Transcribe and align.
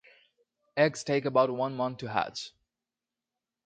Eggs 0.75 1.03
take 1.03 1.25
about 1.25 1.51
one 1.53 1.75
month 1.75 1.99
to 1.99 2.07
hatch. 2.07 2.53